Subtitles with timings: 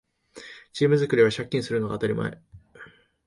[0.73, 2.41] チーム作りは借金するのが当たり前